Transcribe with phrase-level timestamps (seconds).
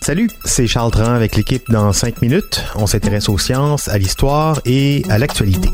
[0.00, 2.64] Salut, c'est Charles Tran avec l'équipe dans 5 minutes.
[2.74, 5.68] On s'intéresse aux sciences, à l'histoire et à l'actualité.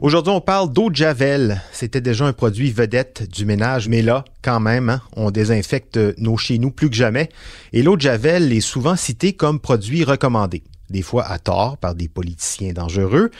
[0.00, 1.60] Aujourd'hui, on parle d'eau de Javel.
[1.70, 6.38] C'était déjà un produit vedette du ménage, mais là, quand même, hein, on désinfecte nos
[6.38, 7.28] chez nous plus que jamais.
[7.74, 11.94] Et l'eau de Javel est souvent citée comme produit recommandé des fois à tort par
[11.94, 13.30] des politiciens dangereux.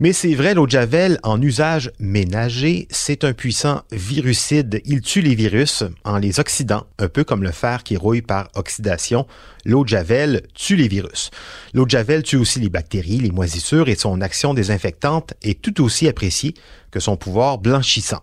[0.00, 4.80] Mais c'est vrai, l'eau de Javel en usage ménager, c'est un puissant virucide.
[4.84, 8.48] Il tue les virus en les oxydant, un peu comme le fer qui rouille par
[8.54, 9.26] oxydation.
[9.64, 11.30] L'eau de Javel tue les virus.
[11.74, 15.82] L'eau de Javel tue aussi les bactéries, les moisissures et son action désinfectante est tout
[15.82, 16.54] aussi appréciée
[16.90, 18.22] que son pouvoir blanchissant.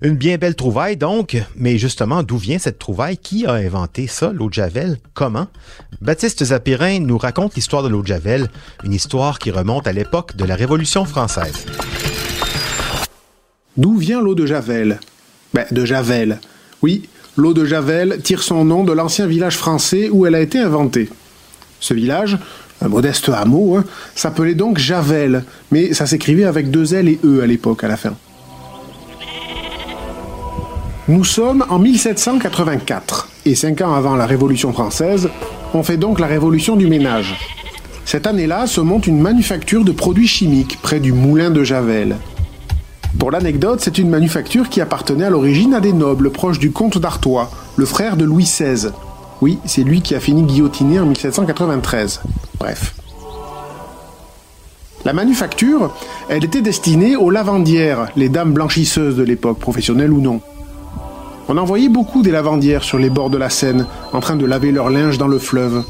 [0.00, 3.16] Une bien belle trouvaille donc, mais justement, d'où vient cette trouvaille?
[3.16, 4.98] Qui a inventé ça, l'eau de Javel?
[5.14, 5.48] Comment?
[6.00, 8.48] Baptiste Zapirin nous raconte l'histoire de l'eau de Javel,
[8.84, 11.66] une histoire qui remonte à l'époque de la Révolution française.
[13.76, 15.00] D'où vient l'eau de Javel?
[15.52, 16.38] Ben, de Javel.
[16.82, 20.58] Oui, l'eau de Javel tire son nom de l'ancien village français où elle a été
[20.58, 21.08] inventée.
[21.80, 22.38] Ce village,
[22.80, 27.42] un modeste hameau, hein, s'appelait donc Javel, mais ça s'écrivait avec deux L et E
[27.42, 28.16] à l'époque, à la fin.
[31.08, 35.30] Nous sommes en 1784, et cinq ans avant la Révolution française,
[35.72, 37.34] on fait donc la Révolution du ménage.
[38.04, 42.16] Cette année-là se monte une manufacture de produits chimiques près du moulin de Javel.
[43.18, 46.98] Pour l'anecdote, c'est une manufacture qui appartenait à l'origine à des nobles proches du comte
[46.98, 48.90] d'Artois, le frère de Louis XVI.
[49.40, 52.20] Oui, c'est lui qui a fini guillotiné en 1793.
[52.60, 52.94] Bref.
[55.06, 55.94] La manufacture,
[56.28, 60.42] elle était destinée aux lavandières, les dames blanchisseuses de l'époque, professionnelles ou non.
[61.50, 64.44] On en voyait beaucoup des lavandières sur les bords de la Seine, en train de
[64.44, 65.82] laver leur linge dans le fleuve.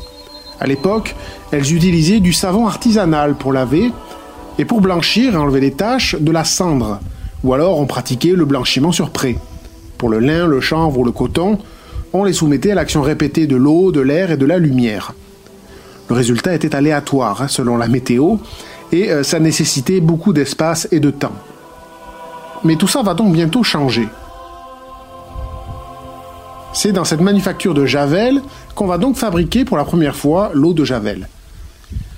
[0.61, 1.17] À l'époque,
[1.51, 3.91] elles utilisaient du savon artisanal pour laver,
[4.59, 7.01] et pour blanchir et enlever les taches, de la cendre,
[7.43, 9.37] ou alors on pratiquait le blanchiment sur pré.
[9.99, 11.59] Pour le lin, le chanvre ou le coton,
[12.13, 15.13] on les soumettait à l'action répétée de l'eau, de l'air et de la lumière.
[16.09, 18.37] Le résultat était aléatoire, hein, selon la météo,
[18.93, 21.35] et euh, ça nécessitait beaucoup d'espace et de temps.
[22.63, 24.09] Mais tout ça va donc bientôt changer.
[26.81, 28.41] C'est dans cette manufacture de Javel
[28.77, 31.29] qu'on va donc fabriquer pour la première fois l'eau de Javel.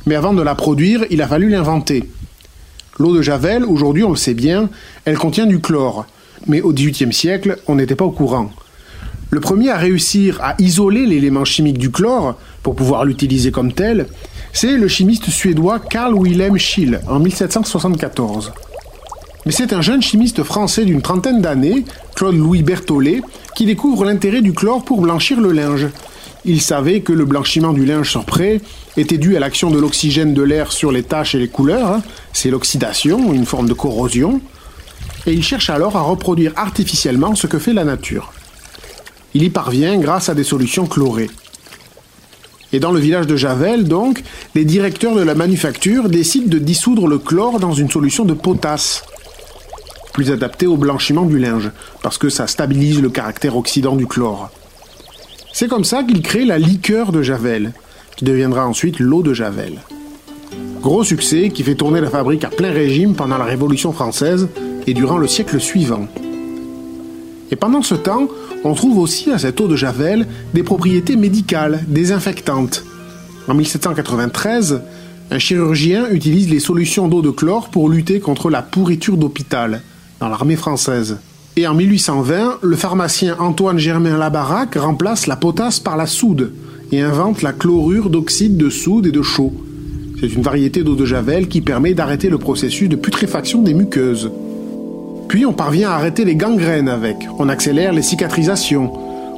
[0.05, 2.11] Mais avant de la produire, il a fallu l'inventer.
[2.99, 4.69] L'eau de Javel, aujourd'hui on le sait bien,
[5.07, 6.05] elle contient du chlore.
[6.47, 8.51] Mais au XVIIIe siècle, on n'était pas au courant.
[9.31, 14.09] Le premier à réussir à isoler l'élément chimique du chlore, pour pouvoir l'utiliser comme tel,
[14.53, 18.53] c'est le chimiste suédois Carl Wilhelm Schill en 1774.
[19.47, 21.87] Mais c'est un jeune chimiste français d'une trentaine d'années,
[22.21, 23.23] Claude-Louis Berthollet,
[23.57, 25.89] qui découvre l'intérêt du chlore pour blanchir le linge.
[26.45, 28.61] Il savait que le blanchiment du linge sur prêt
[28.99, 31.87] était dû à l'action de l'oxygène de l'air sur les taches et les couleurs.
[31.87, 32.03] Hein.
[32.35, 34.43] C'est l'oxydation, une forme de corrosion.
[35.27, 38.35] Et il cherche alors à reproduire artificiellement ce que fait la nature.
[39.33, 41.31] Il y parvient grâce à des solutions chlorées.
[42.75, 44.23] Et dans le village de Javel, donc,
[44.55, 49.05] les directeurs de la manufacture décident de dissoudre le chlore dans une solution de potasse
[50.13, 51.71] plus adapté au blanchiment du linge,
[52.03, 54.51] parce que ça stabilise le caractère oxydant du chlore.
[55.53, 57.73] C'est comme ça qu'il crée la liqueur de Javel,
[58.17, 59.81] qui deviendra ensuite l'eau de Javel.
[60.81, 64.49] Gros succès qui fait tourner la fabrique à plein régime pendant la Révolution française
[64.87, 66.07] et durant le siècle suivant.
[67.51, 68.29] Et pendant ce temps,
[68.65, 72.85] on trouve aussi à cette eau de Javel des propriétés médicales, désinfectantes.
[73.49, 74.81] En 1793,
[75.31, 79.83] un chirurgien utilise les solutions d'eau de chlore pour lutter contre la pourriture d'hôpital
[80.21, 81.19] dans l'armée française.
[81.57, 86.53] Et en 1820, le pharmacien Antoine Germain Labaraque remplace la potasse par la soude
[86.93, 89.53] et invente la chlorure d'oxyde de soude et de chaux.
[90.21, 94.31] C'est une variété d'eau de javel qui permet d'arrêter le processus de putréfaction des muqueuses.
[95.29, 98.93] Puis on parvient à arrêter les gangrènes avec, on accélère les cicatrisations,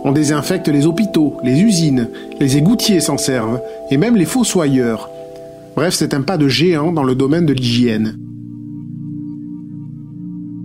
[0.05, 2.09] on désinfecte les hôpitaux, les usines,
[2.41, 5.09] les égoutiers s'en servent, et même les fossoyeurs.
[5.77, 8.17] Bref, c'est un pas de géant dans le domaine de l'hygiène.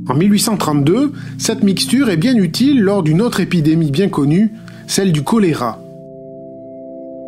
[0.10, 4.54] En 1832, cette mixture est bien utile lors d'une autre épidémie bien connue,
[4.88, 5.80] celle du choléra.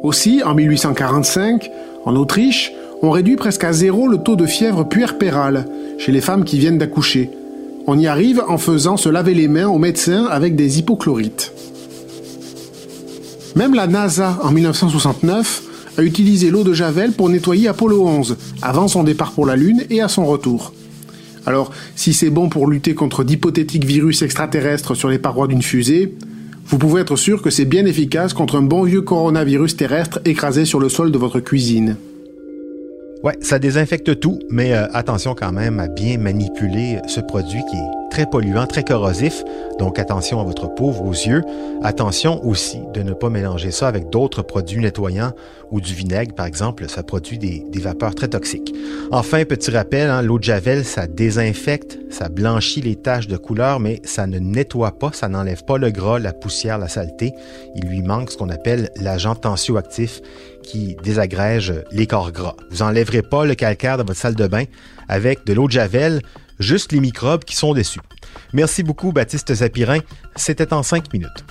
[0.01, 1.69] Aussi, en 1845,
[2.05, 2.71] en Autriche,
[3.01, 5.65] on réduit presque à zéro le taux de fièvre puerpérale
[5.97, 7.29] chez les femmes qui viennent d'accoucher.
[7.85, 11.51] On y arrive en faisant se laver les mains aux médecins avec des hypochlorites.
[13.57, 15.63] Même la NASA, en 1969,
[15.97, 19.83] a utilisé l'eau de Javel pour nettoyer Apollo 11, avant son départ pour la Lune
[19.89, 20.71] et à son retour.
[21.45, 26.15] Alors, si c'est bon pour lutter contre d'hypothétiques virus extraterrestres sur les parois d'une fusée,
[26.65, 30.65] vous pouvez être sûr que c'est bien efficace contre un bon vieux coronavirus terrestre écrasé
[30.65, 31.97] sur le sol de votre cuisine.
[33.23, 37.75] Ouais, ça désinfecte tout, mais euh, attention quand même à bien manipuler ce produit qui
[37.75, 39.43] est très polluant, très corrosif.
[39.77, 41.43] Donc attention à votre peau, vos yeux.
[41.83, 45.31] Attention aussi de ne pas mélanger ça avec d'autres produits nettoyants
[45.71, 46.89] ou du vinaigre, par exemple.
[46.89, 48.73] Ça produit des, vapeurs très toxiques.
[49.11, 53.79] Enfin, petit rappel, hein, l'eau de Javel, ça désinfecte, ça blanchit les taches de couleur,
[53.79, 57.33] mais ça ne nettoie pas, ça n'enlève pas le gras, la poussière, la saleté.
[57.75, 60.21] Il lui manque ce qu'on appelle l'agent tensioactif
[60.63, 62.55] qui désagrège les corps gras.
[62.69, 64.65] Vous enlèverez pas le calcaire de votre salle de bain
[65.07, 66.21] avec de l'eau de Javel,
[66.59, 68.01] juste les microbes qui sont dessus.
[68.53, 69.99] Merci beaucoup, Baptiste Zapirin.
[70.35, 71.45] C'était en cinq minutes.